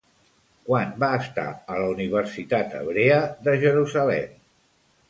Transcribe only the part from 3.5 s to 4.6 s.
Jerusalem?